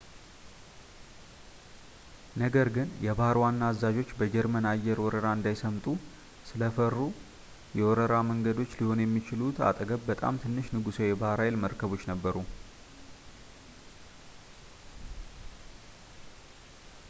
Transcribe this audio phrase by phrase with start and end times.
[2.41, 5.85] ነገር ግን የባሕር ዋና አዛዦቹ በጀርመን አየር ወረራ እንዳይሰምጡ
[6.49, 6.97] ስለፈሩ
[7.81, 12.35] የወረራ መንገዶች ሊሆኑ የሚችሉት አጠገብ በጣም ትንሽ ንጉሳዊ የባሕር ኃይል መርከቦች ነበሩ